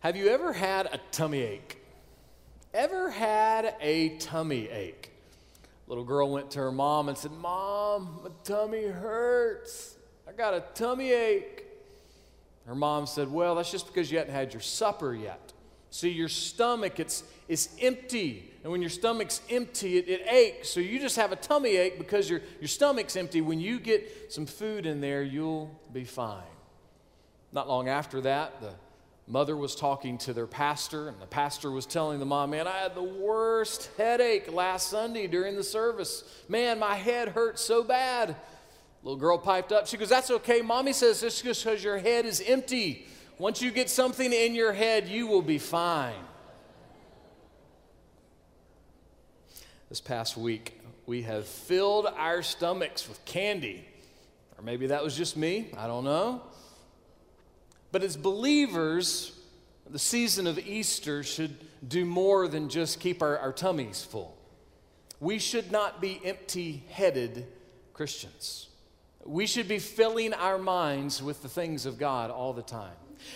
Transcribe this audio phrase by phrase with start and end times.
[0.00, 1.78] Have you ever had a tummy ache?
[2.72, 5.10] Ever had a tummy ache?
[5.88, 9.96] Little girl went to her mom and said, Mom, my tummy hurts.
[10.26, 11.66] I got a tummy ache.
[12.64, 15.52] Her mom said, Well, that's just because you hadn't had your supper yet.
[15.90, 18.50] See, your stomach, it's, it's empty.
[18.62, 20.70] And when your stomach's empty, it, it aches.
[20.70, 23.42] So you just have a tummy ache because your, your stomach's empty.
[23.42, 26.42] When you get some food in there, you'll be fine.
[27.52, 28.72] Not long after that, the
[29.30, 32.78] mother was talking to their pastor, and the pastor was telling the mom, Man, I
[32.78, 36.24] had the worst headache last Sunday during the service.
[36.48, 38.34] Man, my head hurts so bad.
[39.02, 39.86] Little girl piped up.
[39.86, 40.60] She goes, That's okay.
[40.60, 43.06] Mommy says this just because your head is empty.
[43.38, 46.12] Once you get something in your head, you will be fine.
[49.88, 53.86] This past week, we have filled our stomachs with candy.
[54.58, 56.42] Or maybe that was just me, I don't know.
[57.92, 59.32] But as believers,
[59.88, 61.56] the season of Easter should
[61.86, 64.36] do more than just keep our, our tummies full.
[65.18, 67.46] We should not be empty headed
[67.92, 68.68] Christians.
[69.24, 72.94] We should be filling our minds with the things of God all the time.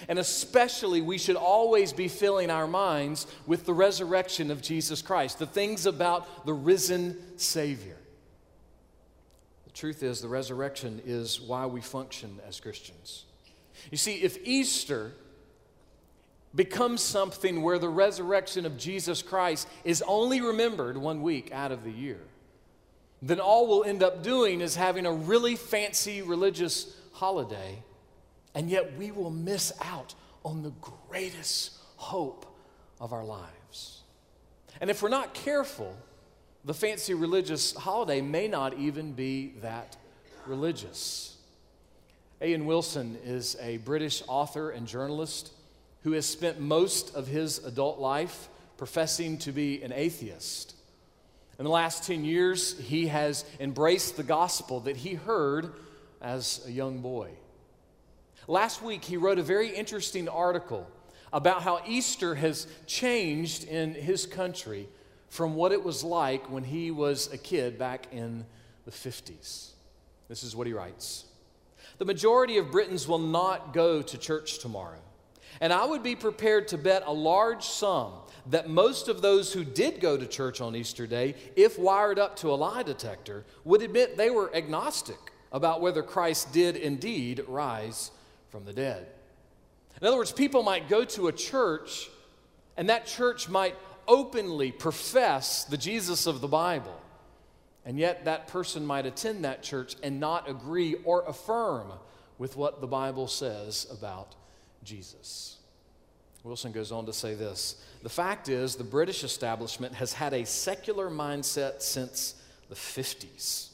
[0.08, 5.38] And especially, we should always be filling our minds with the resurrection of Jesus Christ,
[5.38, 7.98] the things about the risen Savior.
[9.66, 13.26] The truth is, the resurrection is why we function as Christians.
[13.90, 15.12] You see, if Easter
[16.54, 21.84] becomes something where the resurrection of Jesus Christ is only remembered one week out of
[21.84, 22.20] the year,
[23.20, 27.82] then all we'll end up doing is having a really fancy religious holiday,
[28.54, 30.72] and yet we will miss out on the
[31.08, 32.46] greatest hope
[33.00, 34.02] of our lives.
[34.80, 35.96] And if we're not careful,
[36.64, 39.96] the fancy religious holiday may not even be that
[40.46, 41.33] religious.
[42.44, 42.66] A.N.
[42.66, 45.50] Wilson is a British author and journalist
[46.02, 50.74] who has spent most of his adult life professing to be an atheist.
[51.58, 55.72] In the last 10 years, he has embraced the gospel that he heard
[56.20, 57.30] as a young boy.
[58.46, 60.86] Last week, he wrote a very interesting article
[61.32, 64.86] about how Easter has changed in his country
[65.30, 68.44] from what it was like when he was a kid back in
[68.84, 69.70] the 50s.
[70.28, 71.24] This is what he writes
[71.98, 74.98] The majority of Britons will not go to church tomorrow.
[75.60, 78.12] And I would be prepared to bet a large sum
[78.50, 82.36] that most of those who did go to church on Easter Day, if wired up
[82.36, 88.10] to a lie detector, would admit they were agnostic about whether Christ did indeed rise
[88.50, 89.06] from the dead.
[90.00, 92.10] In other words, people might go to a church
[92.76, 93.76] and that church might
[94.08, 97.00] openly profess the Jesus of the Bible.
[97.86, 101.92] And yet, that person might attend that church and not agree or affirm
[102.38, 104.34] with what the Bible says about
[104.82, 105.58] Jesus.
[106.44, 110.44] Wilson goes on to say this The fact is, the British establishment has had a
[110.44, 112.34] secular mindset since
[112.68, 113.70] the 50s.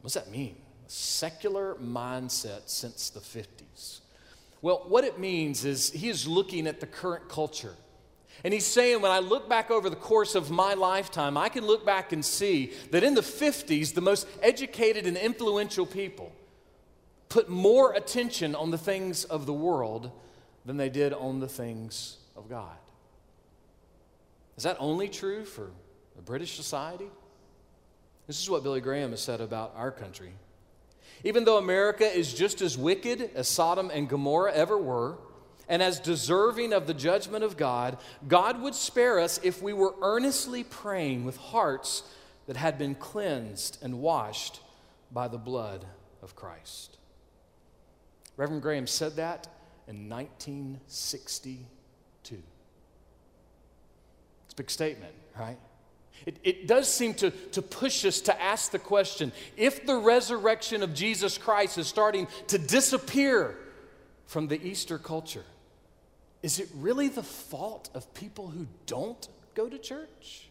[0.00, 0.56] What does that mean?
[0.86, 4.00] A secular mindset since the 50s.
[4.60, 7.74] Well, what it means is he is looking at the current culture.
[8.44, 11.66] And he's saying, when I look back over the course of my lifetime, I can
[11.66, 16.32] look back and see that in the 50s, the most educated and influential people
[17.28, 20.10] put more attention on the things of the world
[20.64, 22.76] than they did on the things of God.
[24.56, 25.70] Is that only true for
[26.16, 27.08] the British society?
[28.26, 30.32] This is what Billy Graham has said about our country.
[31.24, 35.16] Even though America is just as wicked as Sodom and Gomorrah ever were,
[35.68, 39.94] and as deserving of the judgment of God, God would spare us if we were
[40.02, 42.02] earnestly praying with hearts
[42.46, 44.60] that had been cleansed and washed
[45.12, 45.84] by the blood
[46.22, 46.96] of Christ.
[48.36, 49.46] Reverend Graham said that
[49.86, 51.58] in 1962.
[54.44, 55.58] It's a big statement, right?
[56.26, 60.82] It, it does seem to, to push us to ask the question if the resurrection
[60.82, 63.56] of Jesus Christ is starting to disappear
[64.26, 65.44] from the Easter culture,
[66.42, 70.48] is it really the fault of people who don't go to church?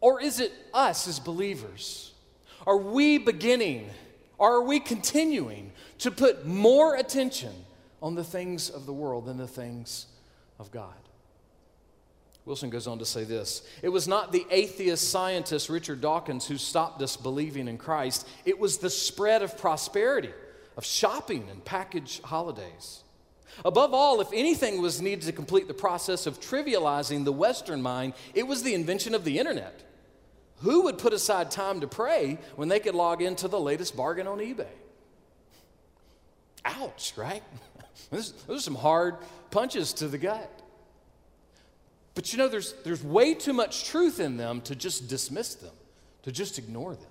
[0.00, 2.12] Or is it us as believers?
[2.66, 3.90] Are we beginning,
[4.38, 7.52] or are we continuing to put more attention
[8.02, 10.06] on the things of the world than the things
[10.58, 10.94] of God.
[12.46, 16.56] Wilson goes on to say this It was not the atheist scientist Richard Dawkins who
[16.56, 20.32] stopped us believing in Christ, it was the spread of prosperity,
[20.76, 23.02] of shopping and package holidays.
[23.64, 28.14] Above all, if anything was needed to complete the process of trivializing the Western mind,
[28.34, 29.82] it was the invention of the internet.
[30.58, 34.26] Who would put aside time to pray when they could log into the latest bargain
[34.26, 34.66] on eBay?
[36.64, 37.42] Ouch, right?
[38.10, 39.16] Those are some hard
[39.50, 40.50] punches to the gut.
[42.14, 45.72] But you know, there's, there's way too much truth in them to just dismiss them,
[46.24, 47.10] to just ignore them.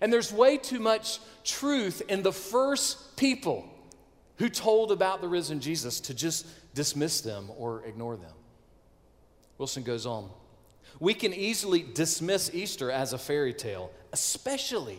[0.00, 3.68] And there's way too much truth in the first people
[4.42, 8.34] who told about the risen Jesus to just dismiss them or ignore them.
[9.56, 10.28] Wilson goes on.
[10.98, 14.98] We can easily dismiss Easter as a fairy tale, especially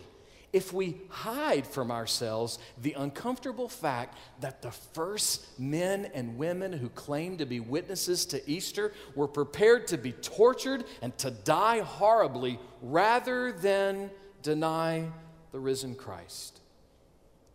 [0.54, 6.88] if we hide from ourselves the uncomfortable fact that the first men and women who
[6.88, 12.58] claimed to be witnesses to Easter were prepared to be tortured and to die horribly
[12.80, 15.06] rather than deny
[15.52, 16.62] the risen Christ.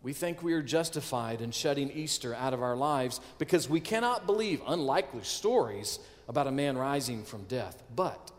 [0.02, 4.26] We think we are justified in shutting Easter out of our lives because we cannot
[4.26, 7.82] believe unlikely stories about a man rising from death.
[7.94, 8.30] But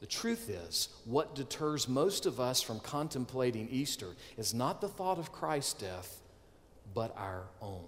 [0.00, 5.18] the truth is, what deters most of us from contemplating Easter is not the thought
[5.18, 6.20] of Christ's death,
[6.92, 7.84] but our own.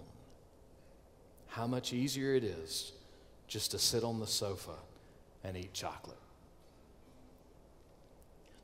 [1.49, 2.93] How much easier it is
[3.47, 4.71] just to sit on the sofa
[5.43, 6.17] and eat chocolate.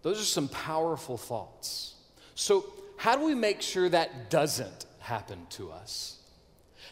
[0.02, 1.96] Those are some powerful thoughts.
[2.36, 2.66] So,
[3.00, 6.18] how do we make sure that doesn't happen to us?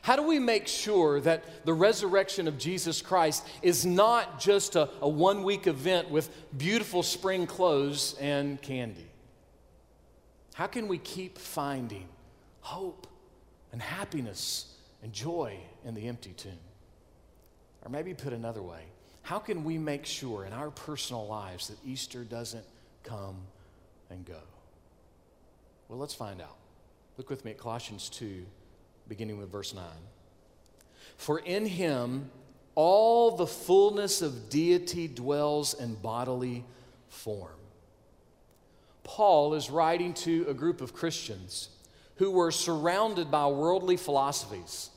[0.01, 4.89] How do we make sure that the resurrection of Jesus Christ is not just a,
[5.01, 9.09] a one week event with beautiful spring clothes and candy?
[10.53, 12.07] How can we keep finding
[12.61, 13.05] hope
[13.73, 14.73] and happiness
[15.03, 16.53] and joy in the empty tomb?
[17.83, 18.83] Or maybe put another way,
[19.23, 22.65] how can we make sure in our personal lives that Easter doesn't
[23.03, 23.35] come
[24.09, 24.39] and go?
[25.87, 26.57] Well, let's find out.
[27.17, 28.45] Look with me at Colossians 2,
[29.07, 29.83] beginning with verse 9.
[31.15, 32.29] For in him
[32.75, 36.63] all the fullness of deity dwells in bodily
[37.07, 37.57] form.
[39.03, 41.69] Paul is writing to a group of Christians
[42.17, 44.89] who were surrounded by worldly philosophies.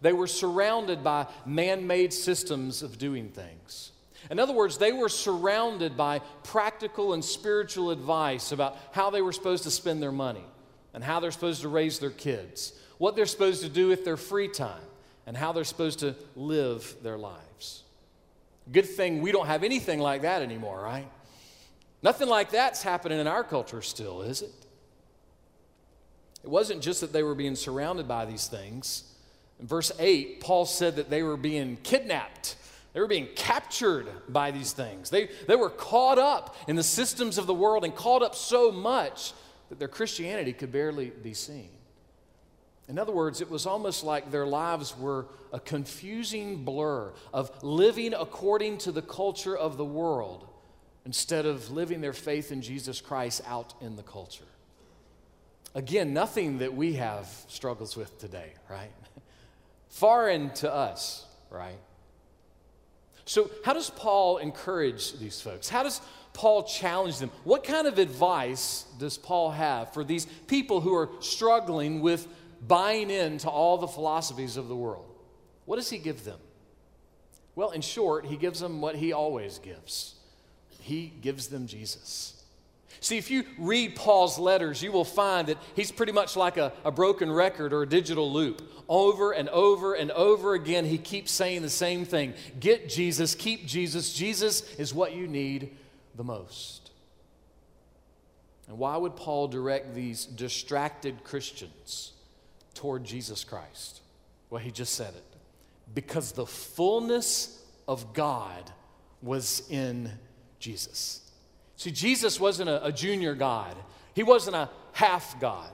[0.00, 3.91] They were surrounded by man made systems of doing things.
[4.32, 9.30] In other words, they were surrounded by practical and spiritual advice about how they were
[9.30, 10.44] supposed to spend their money
[10.94, 14.16] and how they're supposed to raise their kids, what they're supposed to do with their
[14.16, 14.80] free time,
[15.26, 17.82] and how they're supposed to live their lives.
[18.72, 21.10] Good thing we don't have anything like that anymore, right?
[22.02, 24.54] Nothing like that's happening in our culture still, is it?
[26.42, 29.04] It wasn't just that they were being surrounded by these things.
[29.60, 32.56] In verse 8, Paul said that they were being kidnapped
[32.92, 35.08] they were being captured by these things.
[35.08, 38.70] They, they were caught up in the systems of the world and caught up so
[38.70, 39.32] much
[39.70, 41.70] that their Christianity could barely be seen.
[42.88, 48.12] In other words, it was almost like their lives were a confusing blur of living
[48.12, 50.46] according to the culture of the world
[51.06, 54.44] instead of living their faith in Jesus Christ out in the culture.
[55.74, 58.92] Again, nothing that we have struggles with today, right?
[59.88, 61.78] Foreign to us, right?
[63.24, 65.68] So, how does Paul encourage these folks?
[65.68, 66.00] How does
[66.32, 67.30] Paul challenge them?
[67.44, 72.26] What kind of advice does Paul have for these people who are struggling with
[72.66, 75.06] buying into all the philosophies of the world?
[75.66, 76.38] What does he give them?
[77.54, 80.16] Well, in short, he gives them what he always gives
[80.82, 82.41] he gives them Jesus.
[83.00, 86.72] See, if you read Paul's letters, you will find that he's pretty much like a,
[86.84, 88.62] a, broken record or a digital loop.
[88.88, 93.66] Over and over and over again, he keeps saying the same thing Get Jesus, keep
[93.66, 94.12] Jesus.
[94.12, 95.76] Jesus is what you need
[96.14, 96.90] the most.
[98.68, 102.12] And why would Paul direct these distracted Christians
[102.74, 104.00] toward Jesus Christ?
[104.48, 105.24] Well, he just said it.
[105.94, 108.70] Because the fullness of God
[109.22, 110.10] was in
[110.58, 111.21] Jesus.
[111.82, 113.74] See, Jesus wasn't a, a junior God,
[114.14, 115.68] he wasn't a half God.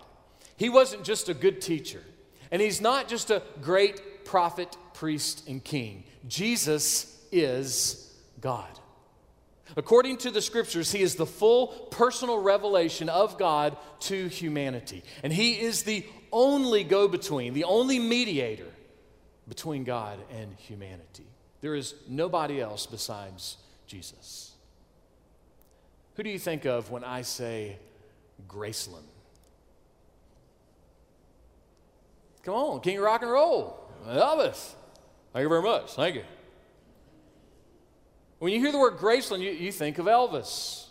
[0.56, 2.02] He wasn't just a good teacher.
[2.50, 6.04] And he's not just a great prophet, priest, and king.
[6.26, 8.10] Jesus is
[8.40, 8.70] God.
[9.76, 15.04] According to the scriptures, he is the full personal revelation of God to humanity.
[15.22, 18.72] And he is the only go between, the only mediator
[19.46, 21.26] between God and humanity.
[21.60, 24.54] There is nobody else besides Jesus.
[26.18, 27.76] Who do you think of when I say
[28.48, 29.06] Graceland?
[32.42, 34.74] Come on, King of Rock and Roll, Elvis.
[35.32, 35.92] Thank you very much.
[35.92, 36.24] Thank you.
[38.40, 40.86] When you hear the word Graceland, you, you think of Elvis.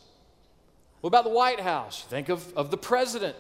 [1.02, 2.04] What about the White House?
[2.04, 3.36] Think of, of the president.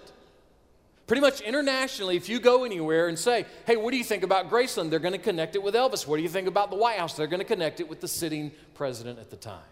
[1.08, 4.50] Pretty much internationally, if you go anywhere and say, hey, what do you think about
[4.50, 4.90] Graceland?
[4.90, 6.06] They're going to connect it with Elvis.
[6.06, 7.14] What do you think about the White House?
[7.14, 9.64] They're going to connect it with the sitting president at the time.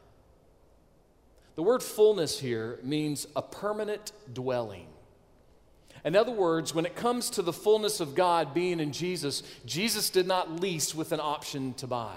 [1.55, 4.87] The word fullness here means a permanent dwelling.
[6.03, 10.09] In other words, when it comes to the fullness of God being in Jesus, Jesus
[10.09, 12.15] did not lease with an option to buy.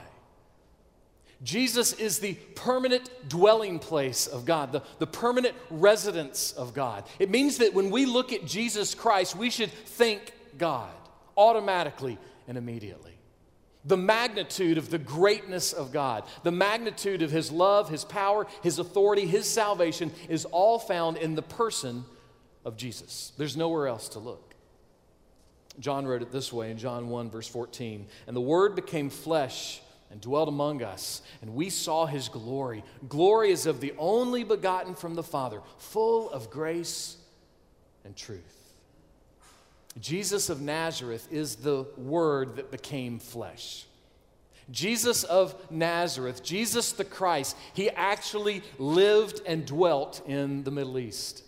[1.42, 7.04] Jesus is the permanent dwelling place of God, the, the permanent residence of God.
[7.20, 10.90] It means that when we look at Jesus Christ, we should think God
[11.36, 12.18] automatically
[12.48, 13.17] and immediately.
[13.84, 18.78] The magnitude of the greatness of God, the magnitude of His love, His power, His
[18.78, 22.04] authority, His salvation is all found in the person
[22.64, 23.32] of Jesus.
[23.38, 24.54] There's nowhere else to look.
[25.80, 29.80] John wrote it this way in John 1, verse 14 And the Word became flesh
[30.10, 32.82] and dwelt among us, and we saw his glory.
[33.08, 37.16] Glory is of the only begotten from the Father, full of grace
[38.04, 38.57] and truth.
[40.00, 43.86] Jesus of Nazareth is the Word that became flesh.
[44.70, 51.42] Jesus of Nazareth, Jesus the Christ, he actually lived and dwelt in the Middle East.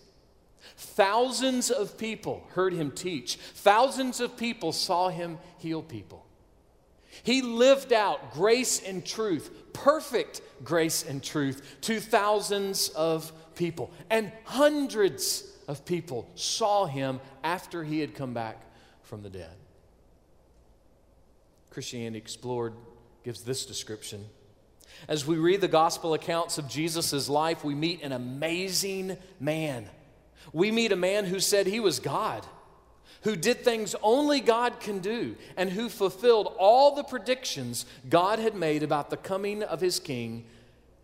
[0.76, 6.24] Thousands of people heard him teach, thousands of people saw him heal people.
[7.22, 13.90] He lived out grace and truth, perfect grace and truth, to thousands of people.
[14.08, 18.60] And hundreds of people saw him after he had come back
[19.02, 19.54] from the dead.
[21.70, 22.74] Christianity Explored
[23.24, 24.26] gives this description.
[25.06, 29.88] As we read the gospel accounts of Jesus' life, we meet an amazing man.
[30.52, 32.44] We meet a man who said he was God
[33.22, 38.54] who did things only God can do, and who fulfilled all the predictions God had
[38.54, 40.46] made about the coming of his king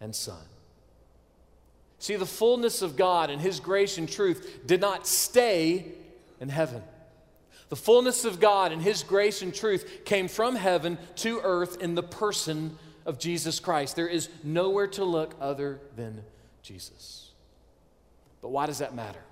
[0.00, 0.42] and son.
[1.99, 5.87] See, the fullness of God and his grace and truth did not stay
[6.41, 6.83] in heaven.
[7.69, 11.95] The fullness of God and his grace and truth came from heaven to earth in
[11.95, 13.97] the person of Jesus Christ.
[13.97, 16.23] There is nowhere to look other than
[16.62, 17.31] Jesus.
[18.41, 19.23] But why does that matter?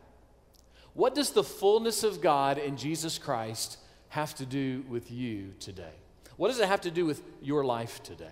[0.94, 3.78] What does the fullness of God in Jesus Christ
[4.08, 5.94] have to do with you today?
[6.36, 8.26] What does it have to do with your life today?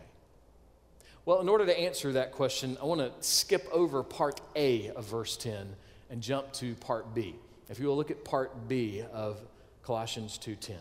[1.25, 5.05] Well, in order to answer that question, I want to skip over part A of
[5.05, 5.76] verse 10
[6.11, 7.37] and jump to part B.
[7.69, 9.41] If you will look at part B of
[9.85, 10.81] Colossians 2:10.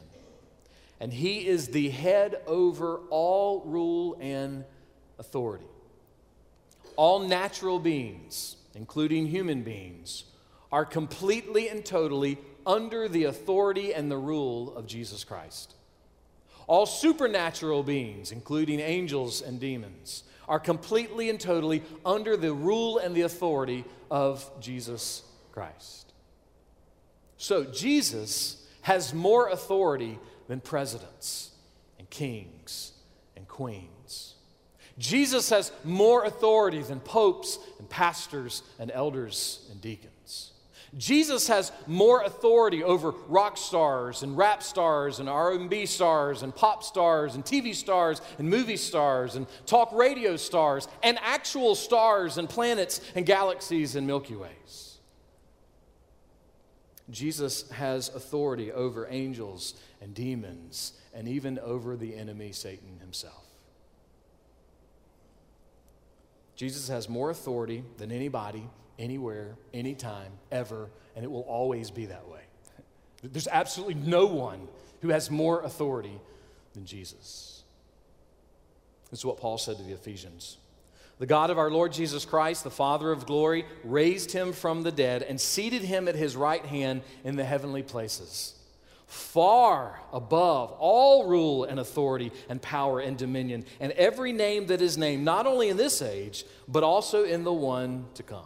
[0.99, 4.65] And he is the head over all rule and
[5.19, 5.65] authority.
[6.95, 10.23] All natural beings, including human beings,
[10.71, 15.75] are completely and totally under the authority and the rule of Jesus Christ.
[16.67, 23.15] All supernatural beings, including angels and demons, are completely and totally under the rule and
[23.15, 26.13] the authority of Jesus Christ.
[27.37, 31.51] So, Jesus has more authority than presidents
[31.97, 32.93] and kings
[33.35, 34.35] and queens.
[34.97, 40.51] Jesus has more authority than popes and pastors and elders and deacons.
[40.97, 46.83] Jesus has more authority over rock stars and rap stars and R&B stars and pop
[46.83, 52.49] stars and TV stars and movie stars and talk radio stars and actual stars and
[52.49, 54.97] planets and galaxies and Milky Ways.
[57.09, 63.45] Jesus has authority over angels and demons and even over the enemy Satan himself.
[66.57, 68.67] Jesus has more authority than anybody
[69.01, 72.41] anywhere, anytime, ever, and it will always be that way.
[73.23, 74.67] There's absolutely no one
[75.01, 76.19] who has more authority
[76.73, 77.63] than Jesus.
[79.09, 80.57] This is what Paul said to the Ephesians.
[81.19, 84.91] The God of our Lord Jesus Christ, the Father of glory, raised him from the
[84.91, 88.55] dead and seated him at his right hand in the heavenly places,
[89.05, 94.97] far above all rule and authority and power and dominion, and every name that is
[94.97, 98.45] named, not only in this age, but also in the one to come.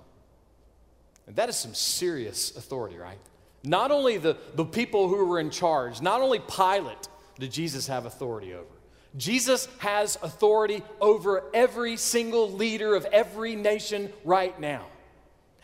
[1.28, 3.18] And that is some serious authority, right?
[3.64, 7.08] Not only the, the people who were in charge, not only Pilate
[7.40, 8.66] did Jesus have authority over.
[9.18, 14.86] Jesus has authority over every single leader of every nation right now.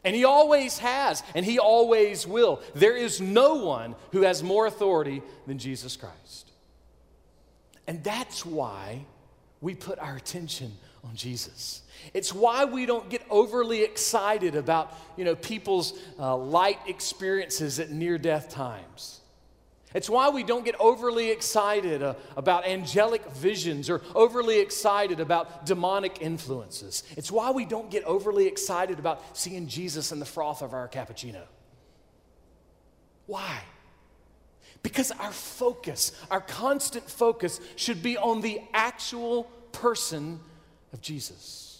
[0.03, 2.62] And he always has, and he always will.
[2.74, 6.50] There is no one who has more authority than Jesus Christ.
[7.88, 9.06] And that's why
[9.60, 10.72] we put our attention
[11.03, 11.81] on Jesus.
[12.13, 17.91] It's why we don't get overly excited about, you know, people's uh, light experiences at
[17.91, 19.22] near-death times.
[19.93, 25.65] It's why we don't get overly excited uh, about angelic visions or overly excited about
[25.65, 27.03] demonic influences.
[27.17, 30.88] It's why we don't get overly excited about seeing Jesus in the froth of our
[30.88, 31.43] cappuccino.
[33.25, 33.60] Why?
[34.81, 39.43] Because our focus, our constant focus, should be on the actual
[39.74, 40.39] person
[40.93, 41.71] of Jesus.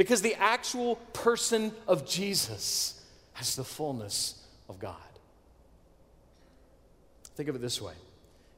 [0.00, 3.04] Because the actual person of Jesus
[3.34, 4.96] has the fullness of God.
[7.34, 7.92] Think of it this way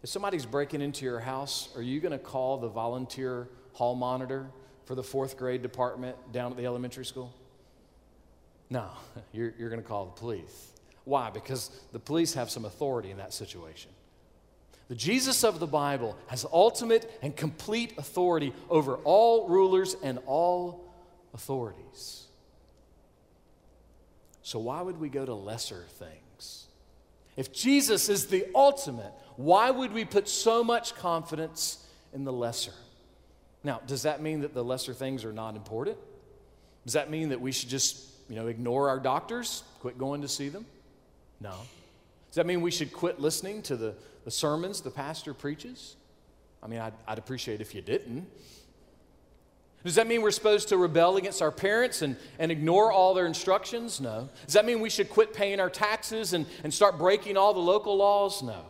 [0.05, 4.47] if somebody's breaking into your house, are you going to call the volunteer hall monitor
[4.85, 7.35] for the fourth grade department down at the elementary school?
[8.71, 8.91] No,
[9.33, 10.71] you're, you're going to call the police.
[11.07, 11.31] Why?
[11.31, 13.91] Because the police have some authority in that situation.
[14.87, 20.82] The Jesus of the Bible has ultimate and complete authority over all rulers and all
[21.35, 22.27] authorities.
[24.43, 26.67] So, why would we go to lesser things?
[27.37, 32.75] If Jesus is the ultimate, why would we put so much confidence in the lesser?
[33.65, 35.97] Now, does that mean that the lesser things are not important?
[36.85, 40.29] Does that mean that we should just, you know, ignore our doctors, quit going to
[40.29, 40.67] see them?
[41.41, 41.55] No.
[42.31, 45.97] Does that mean we should quit listening to the, the sermons the pastor preaches?
[46.63, 48.27] I mean, I'd, I'd appreciate if you didn't.
[49.85, 53.27] Does that mean we're supposed to rebel against our parents and, and ignore all their
[53.27, 54.01] instructions?
[54.01, 54.29] No.
[54.47, 57.61] Does that mean we should quit paying our taxes and, and start breaking all the
[57.61, 58.43] local laws?
[58.43, 58.67] No.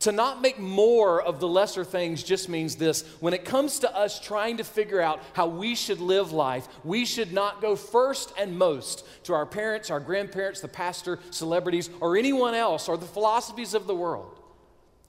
[0.00, 3.02] To not make more of the lesser things just means this.
[3.18, 7.04] When it comes to us trying to figure out how we should live life, we
[7.04, 12.16] should not go first and most to our parents, our grandparents, the pastor, celebrities, or
[12.16, 14.38] anyone else, or the philosophies of the world.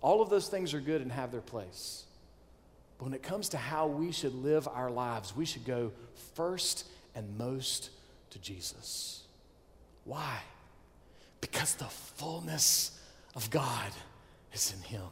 [0.01, 2.05] All of those things are good and have their place.
[2.99, 5.91] But when it comes to how we should live our lives, we should go
[6.35, 7.89] first and most
[8.31, 9.23] to Jesus.
[10.03, 10.39] Why?
[11.39, 12.99] Because the fullness
[13.35, 13.91] of God
[14.53, 15.05] is in him.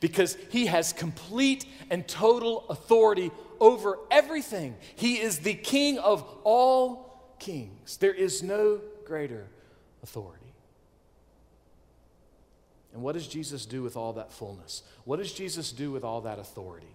[0.00, 3.30] Because he has complete and total authority
[3.60, 4.74] over everything.
[4.96, 7.98] He is the king of all kings.
[7.98, 9.46] There is no greater
[10.02, 10.37] authority.
[12.92, 14.82] And what does Jesus do with all that fullness?
[15.04, 16.94] What does Jesus do with all that authority?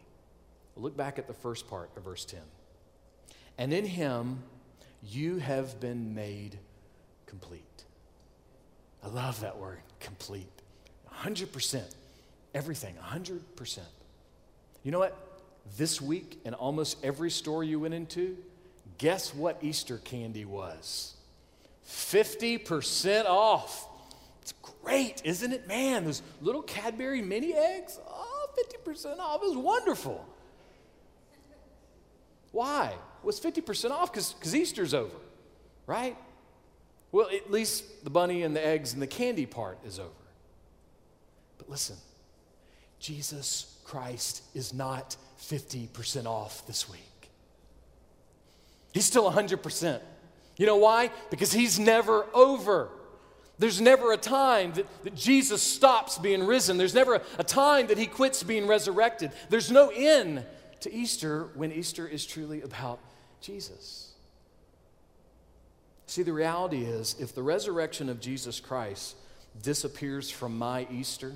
[0.75, 2.39] Look back at the first part of verse 10.
[3.57, 4.43] And in him
[5.03, 6.57] you have been made
[7.25, 7.83] complete.
[9.03, 10.47] I love that word, complete.
[11.23, 11.83] 100%.
[12.55, 13.79] Everything, 100%.
[14.83, 15.17] You know what?
[15.77, 18.37] This week, in almost every store you went into,
[18.97, 21.15] guess what Easter candy was?
[21.87, 23.87] 50% off.
[24.43, 25.69] It's great, isn't it?
[25.69, 28.47] Man, those little Cadbury mini eggs, oh,
[28.85, 30.25] 50% off is wonderful.
[32.51, 32.93] Why?
[33.23, 35.15] Well, 50% off because Easter's over,
[35.87, 36.17] right?
[37.13, 40.09] Well, at least the bunny and the eggs and the candy part is over.
[41.57, 41.95] But listen,
[42.99, 47.29] Jesus Christ is not 50% off this week.
[48.91, 50.01] He's still 100%.
[50.57, 51.11] You know why?
[51.29, 52.89] Because he's never over.
[53.59, 56.77] There's never a time that, that Jesus stops being risen.
[56.77, 59.31] There's never a, a time that he quits being resurrected.
[59.49, 60.43] There's no end
[60.81, 62.99] to Easter when Easter is truly about
[63.41, 64.13] Jesus.
[66.07, 69.15] See, the reality is if the resurrection of Jesus Christ
[69.61, 71.33] disappears from my Easter,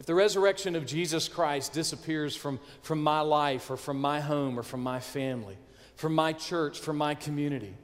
[0.00, 4.58] if the resurrection of Jesus Christ disappears from, from my life or from my home
[4.58, 5.58] or from my family,
[5.96, 7.74] from my church, from my community,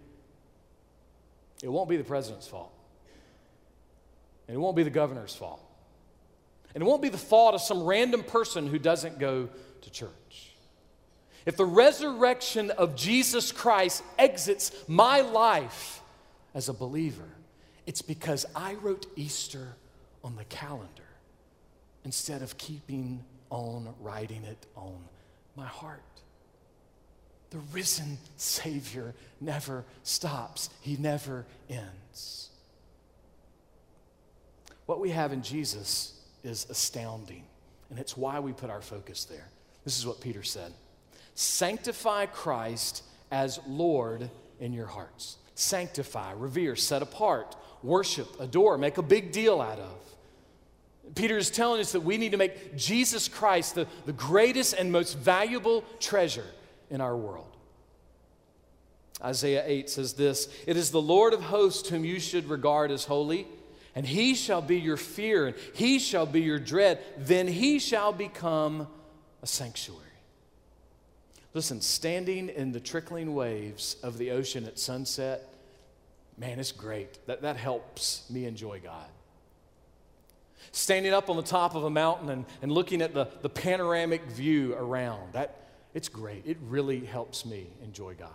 [1.62, 2.72] it won't be the president's fault.
[4.48, 5.62] And it won't be the governor's fault.
[6.74, 9.48] And it won't be the fault of some random person who doesn't go
[9.82, 10.52] to church.
[11.46, 16.00] If the resurrection of Jesus Christ exits my life
[16.54, 17.28] as a believer,
[17.86, 19.76] it's because I wrote Easter
[20.24, 20.90] on the calendar
[22.04, 24.98] instead of keeping on writing it on
[25.54, 26.02] my heart.
[27.50, 32.50] The risen Savior never stops, He never ends.
[34.86, 37.44] What we have in Jesus is astounding,
[37.90, 39.48] and it's why we put our focus there.
[39.84, 40.72] This is what Peter said
[41.34, 44.30] Sanctify Christ as Lord
[44.60, 45.36] in your hearts.
[45.54, 51.14] Sanctify, revere, set apart, worship, adore, make a big deal out of.
[51.14, 54.90] Peter is telling us that we need to make Jesus Christ the, the greatest and
[54.90, 56.44] most valuable treasure
[56.90, 57.56] in our world.
[59.22, 63.04] Isaiah 8 says this It is the Lord of hosts whom you should regard as
[63.04, 63.46] holy,
[63.94, 67.02] and he shall be your fear, and he shall be your dread.
[67.16, 68.88] Then he shall become
[69.42, 70.02] a sanctuary.
[71.54, 75.48] Listen, standing in the trickling waves of the ocean at sunset,
[76.36, 77.18] man, it's great.
[77.26, 79.06] That, that helps me enjoy God
[80.72, 84.22] standing up on the top of a mountain and, and looking at the, the panoramic
[84.26, 85.32] view around.
[85.32, 85.65] That,
[85.96, 86.42] it's great.
[86.44, 88.28] It really helps me enjoy God.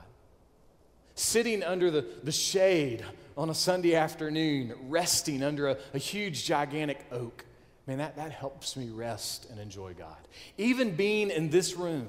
[1.13, 3.05] Sitting under the, the shade
[3.37, 7.45] on a Sunday afternoon, resting under a, a huge, gigantic oak,
[7.85, 10.17] man, that, that helps me rest and enjoy God.
[10.57, 12.07] Even being in this room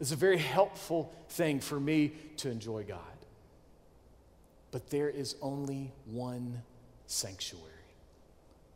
[0.00, 2.98] is a very helpful thing for me to enjoy God.
[4.72, 6.62] But there is only one
[7.06, 7.64] sanctuary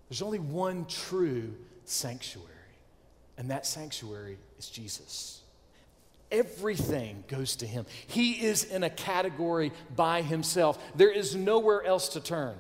[0.09, 2.49] There's only one true sanctuary,
[3.37, 5.41] and that sanctuary is Jesus.
[6.35, 7.87] Everything goes to him.
[8.09, 10.83] He is in a category by himself.
[10.97, 12.57] There is nowhere else to turn.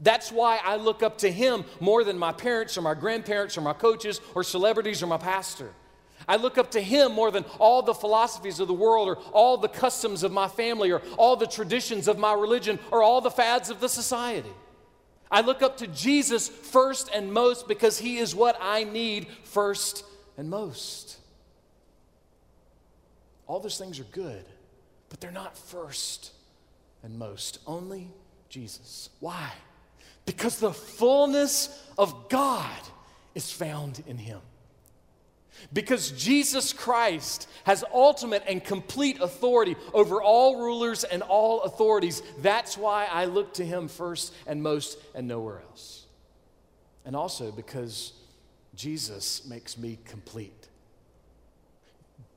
[0.00, 3.60] That's why I look up to him more than my parents or my grandparents or
[3.60, 5.70] my coaches or celebrities or my pastor.
[6.26, 9.58] I look up to him more than all the philosophies of the world or all
[9.58, 13.30] the customs of my family or all the traditions of my religion or all the
[13.30, 14.52] fads of the society.
[15.30, 20.04] I look up to Jesus first and most because he is what I need first
[20.38, 21.18] and most.
[23.46, 24.44] All those things are good,
[25.08, 26.32] but they're not first
[27.02, 27.58] and most.
[27.66, 28.08] Only
[28.48, 29.10] Jesus.
[29.20, 29.50] Why?
[30.26, 32.80] Because the fullness of God
[33.34, 34.40] is found in him.
[35.72, 42.22] Because Jesus Christ has ultimate and complete authority over all rulers and all authorities.
[42.38, 46.06] That's why I look to him first and most and nowhere else.
[47.04, 48.12] And also because
[48.74, 50.68] Jesus makes me complete.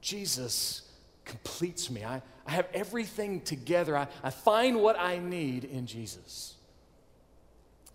[0.01, 0.83] Jesus
[1.25, 2.03] completes me.
[2.03, 3.97] I, I have everything together.
[3.97, 6.55] I, I find what I need in Jesus.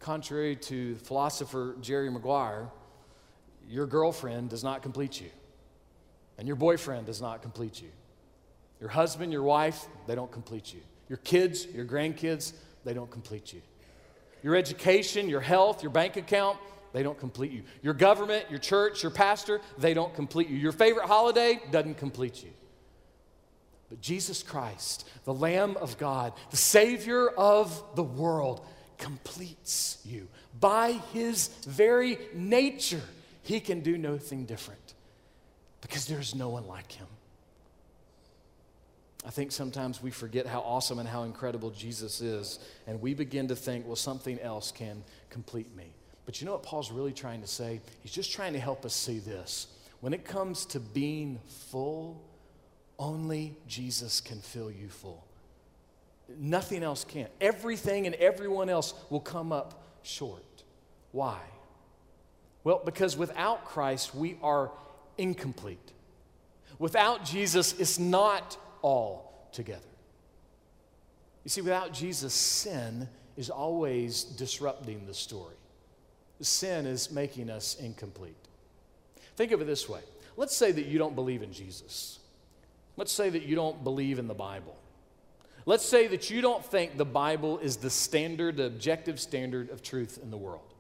[0.01, 2.69] Contrary to philosopher Jerry Maguire,
[3.69, 5.29] your girlfriend does not complete you,
[6.39, 7.89] and your boyfriend does not complete you.
[8.81, 10.81] Your husband, your wife, they don't complete you.
[11.09, 13.61] Your kids, your grandkids, they don't complete you.
[14.43, 16.57] Your education, your health, your bank account,
[16.93, 17.63] they don't complete you.
[17.83, 20.57] Your government, your church, your pastor, they don't complete you.
[20.57, 22.51] Your favorite holiday doesn't complete you.
[23.91, 28.65] But Jesus Christ, the Lamb of God, the Savior of the world,
[28.99, 30.29] completes you.
[30.59, 33.03] By his very nature,
[33.43, 34.95] he can do nothing different
[35.81, 37.07] because there's no one like him.
[39.27, 43.49] I think sometimes we forget how awesome and how incredible Jesus is, and we begin
[43.49, 45.93] to think, well, something else can complete me.
[46.25, 47.81] But you know what Paul's really trying to say?
[48.03, 49.67] He's just trying to help us see this.
[50.01, 51.39] When it comes to being
[51.71, 52.23] full,
[53.01, 55.25] only Jesus can fill you full.
[56.39, 57.27] Nothing else can.
[57.41, 60.45] Everything and everyone else will come up short.
[61.11, 61.41] Why?
[62.63, 64.71] Well, because without Christ, we are
[65.19, 65.93] incomplete.
[66.79, 69.81] Without Jesus, it's not all together.
[71.43, 75.57] You see, without Jesus, sin is always disrupting the story.
[76.41, 78.37] Sin is making us incomplete.
[79.37, 80.01] Think of it this way
[80.37, 82.20] let's say that you don't believe in Jesus.
[82.97, 84.77] Let's say that you don't believe in the Bible.
[85.67, 89.83] Let's say that you don't think the Bible is the standard, the objective standard of
[89.83, 90.75] truth in the world.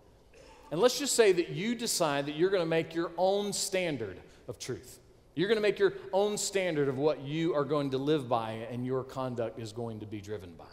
[0.70, 4.18] And let's just say that you decide that you're going to make your own standard
[4.48, 4.98] of truth.
[5.34, 8.66] You're going to make your own standard of what you are going to live by
[8.70, 10.64] and your conduct is going to be driven by.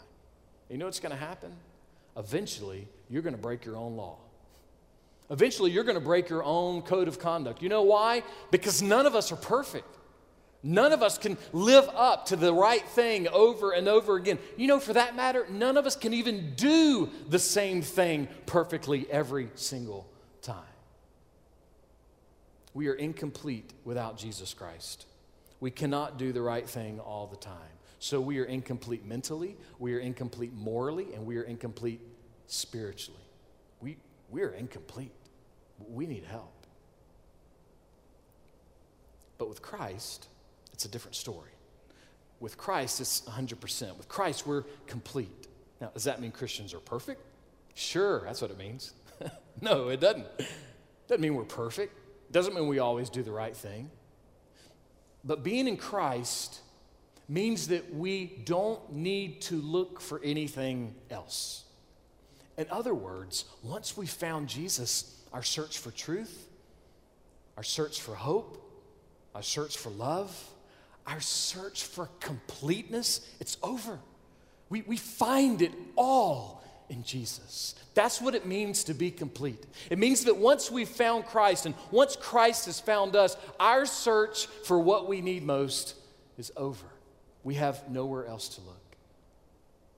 [0.68, 1.52] You know what's going to happen?
[2.16, 4.16] Eventually, you're going to break your own law.
[5.30, 7.62] Eventually, you're going to break your own code of conduct.
[7.62, 8.22] You know why?
[8.50, 9.97] Because none of us are perfect.
[10.62, 14.38] None of us can live up to the right thing over and over again.
[14.56, 19.08] You know, for that matter, none of us can even do the same thing perfectly
[19.10, 20.10] every single
[20.42, 20.56] time.
[22.74, 25.06] We are incomplete without Jesus Christ.
[25.60, 27.54] We cannot do the right thing all the time.
[28.00, 32.00] So we are incomplete mentally, we are incomplete morally, and we are incomplete
[32.46, 33.20] spiritually.
[33.80, 33.96] We,
[34.30, 35.12] we are incomplete.
[35.88, 36.66] We need help.
[39.36, 40.28] But with Christ,
[40.78, 41.50] it's a different story.
[42.38, 43.96] With Christ, it's 100%.
[43.96, 45.48] With Christ, we're complete.
[45.80, 47.20] Now, does that mean Christians are perfect?
[47.74, 48.92] Sure, that's what it means.
[49.60, 50.24] no, it doesn't.
[51.08, 51.98] Doesn't mean we're perfect.
[52.30, 53.90] Doesn't mean we always do the right thing.
[55.24, 56.60] But being in Christ
[57.28, 61.64] means that we don't need to look for anything else.
[62.56, 66.46] In other words, once we found Jesus, our search for truth,
[67.56, 68.64] our search for hope,
[69.34, 70.50] our search for love,
[71.08, 73.98] our search for completeness, it's over.
[74.68, 77.74] We, we find it all in Jesus.
[77.94, 79.64] That's what it means to be complete.
[79.90, 84.46] It means that once we've found Christ and once Christ has found us, our search
[84.64, 85.94] for what we need most
[86.36, 86.86] is over.
[87.42, 88.76] We have nowhere else to look.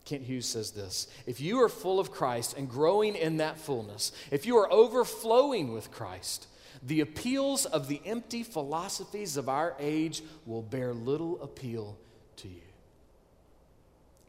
[0.04, 4.12] Kent Hughes says this If you are full of Christ and growing in that fullness,
[4.30, 6.46] if you are overflowing with Christ,
[6.82, 11.96] the appeals of the empty philosophies of our age will bear little appeal
[12.36, 12.62] to you.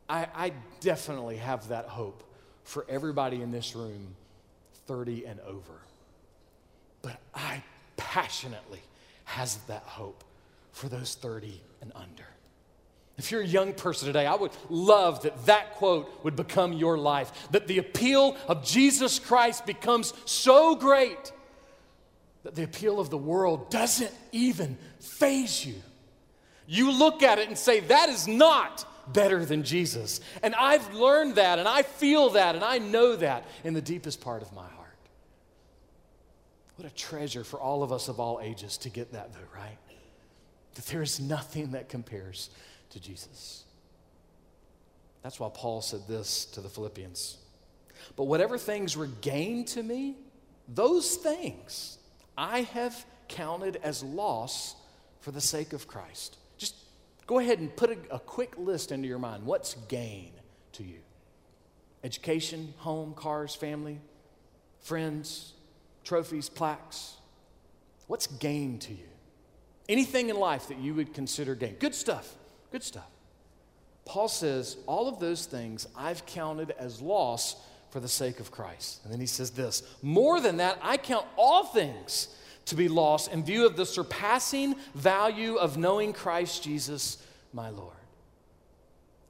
[0.09, 2.23] I, I definitely have that hope
[2.63, 4.15] for everybody in this room
[4.87, 5.81] 30 and over.
[7.01, 7.63] But I
[7.95, 8.81] passionately
[9.23, 10.23] has that hope
[10.73, 12.25] for those 30 and under.
[13.17, 16.97] If you're a young person today, I would love that that quote would become your
[16.97, 17.31] life.
[17.51, 21.31] That the appeal of Jesus Christ becomes so great
[22.43, 25.75] that the appeal of the world doesn't even faze you.
[26.67, 30.21] You look at it and say, that is not better than Jesus.
[30.41, 34.21] And I've learned that, and I feel that, and I know that in the deepest
[34.21, 34.77] part of my heart.
[36.77, 39.77] What a treasure for all of us of all ages to get that, though, right?
[40.75, 42.49] That there is nothing that compares
[42.91, 43.65] to Jesus.
[45.21, 47.38] That's why Paul said this to the Philippians.
[48.15, 50.15] But whatever things were gained to me,
[50.67, 51.97] those things
[52.37, 54.75] I have counted as loss
[55.19, 56.37] for the sake of Christ.
[56.57, 56.75] Just
[57.27, 59.45] go ahead and put a, a quick list into your mind.
[59.45, 60.31] What's gain
[60.73, 60.99] to you?
[62.03, 63.99] Education, home, cars, family,
[64.81, 65.53] friends,
[66.03, 67.15] trophies, plaques.
[68.07, 69.07] What's gain to you?
[69.87, 71.75] Anything in life that you would consider gain.
[71.79, 72.35] Good stuff.
[72.71, 73.09] Good stuff.
[74.05, 77.55] Paul says, All of those things I've counted as loss
[77.91, 79.01] for the sake of Christ.
[79.04, 82.30] And then he says this More than that, I count all things
[82.65, 87.17] to be lost in view of the surpassing value of knowing Christ Jesus,
[87.54, 87.93] my Lord.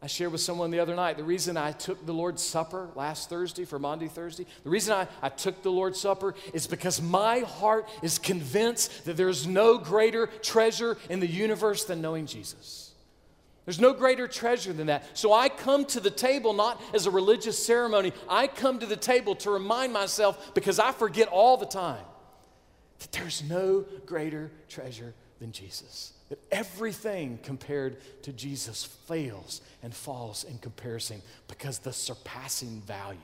[0.03, 3.29] I shared with someone the other night the reason I took the Lord's Supper last
[3.29, 7.39] Thursday for Maundy Thursday, the reason I, I took the Lord's Supper is because my
[7.39, 12.90] heart is convinced that there's no greater treasure in the universe than knowing Jesus.
[13.65, 15.17] There's no greater treasure than that.
[15.17, 18.11] So I come to the table not as a religious ceremony.
[18.27, 22.03] I come to the table to remind myself, because I forget all the time,
[22.99, 26.13] that there's no greater treasure than Jesus.
[26.29, 33.19] That everything compared to Jesus fails and falls in comparison because the surpassing value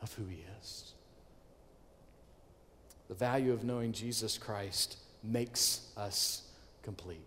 [0.00, 0.92] of who he is.
[3.08, 6.42] The value of knowing Jesus Christ makes us
[6.82, 7.18] complete.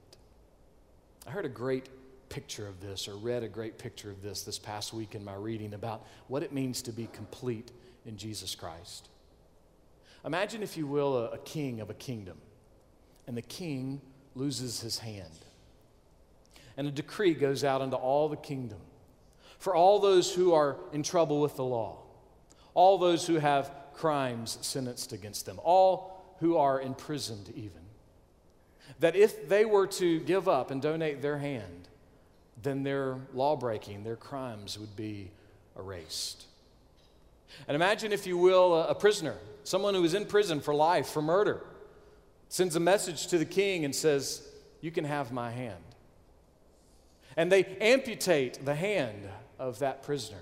[1.28, 1.90] I heard a great
[2.30, 5.34] picture of this or read a great picture of this this past week in my
[5.34, 7.72] reading about what it means to be complete
[8.06, 9.10] in Jesus Christ.
[10.26, 12.38] Imagine, if you will, a, a king of a kingdom,
[13.28, 14.02] and the king
[14.36, 15.46] loses his hand.
[16.78, 18.80] And a decree goes out into all the kingdom
[19.58, 21.98] for all those who are in trouble with the law,
[22.74, 27.82] all those who have crimes sentenced against them, all who are imprisoned, even.
[29.00, 31.89] That if they were to give up and donate their hand,
[32.62, 35.32] then their law breaking, their crimes would be
[35.78, 36.46] erased.
[37.68, 41.08] And imagine, if you will, a, a prisoner, someone who is in prison for life,
[41.08, 41.62] for murder,
[42.48, 44.48] sends a message to the king and says,
[44.82, 45.84] You can have my hand.
[47.38, 50.42] And they amputate the hand of that prisoner.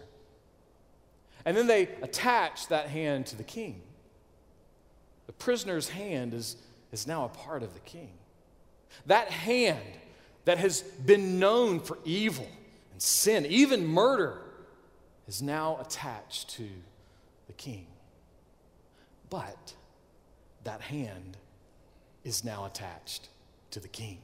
[1.45, 3.81] And then they attach that hand to the king.
[5.27, 6.57] The prisoner's hand is,
[6.91, 8.09] is now a part of the king.
[9.05, 9.79] That hand
[10.47, 12.47] that has been known for evil
[12.93, 14.39] and sin, even murder,
[15.27, 16.69] is now attached to
[17.47, 17.85] the king.
[19.29, 19.73] But
[20.63, 21.35] that hand
[22.23, 23.27] is now attached
[23.71, 24.19] to the king.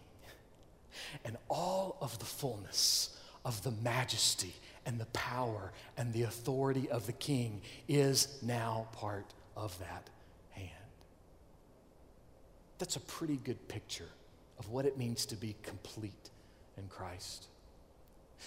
[1.26, 4.54] And all of the fullness of the majesty
[4.86, 7.60] and the power and the authority of the king
[7.90, 9.26] is now part
[9.58, 10.10] of that
[10.52, 10.70] hand.
[12.78, 14.08] That's a pretty good picture
[14.60, 16.30] of what it means to be complete
[16.78, 17.48] in Christ.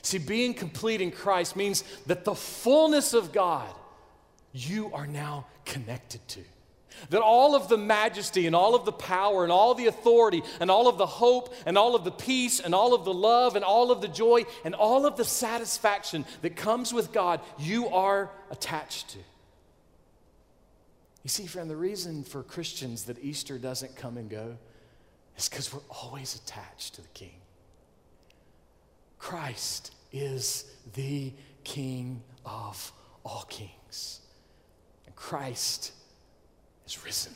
[0.03, 3.75] See, being complete in Christ means that the fullness of God
[4.53, 6.41] you are now connected to.
[7.11, 10.71] That all of the majesty and all of the power and all the authority and
[10.71, 13.65] all of the hope and all of the peace and all of the love and
[13.65, 18.31] all of the joy and all of the satisfaction that comes with God, you are
[18.51, 19.19] attached to.
[21.23, 24.57] You see, friend, the reason for Christians that Easter doesn't come and go
[25.37, 27.41] is because we're always attached to the King.
[29.19, 31.33] Christ is the
[31.65, 32.93] King of
[33.25, 34.21] all kings.
[35.07, 35.93] And Christ
[36.87, 37.33] is risen.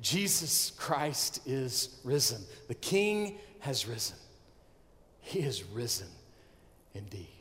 [0.00, 2.42] Jesus Christ is risen.
[2.68, 4.16] The King has risen.
[5.20, 6.08] He is risen
[6.94, 7.33] indeed.